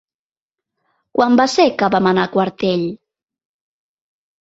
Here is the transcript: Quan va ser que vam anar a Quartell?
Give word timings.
Quan 1.19 1.37
va 1.43 1.47
ser 1.57 1.67
que 1.83 1.91
vam 1.99 2.11
anar 2.15 2.25
a 2.27 2.35
Quartell? 2.39 2.91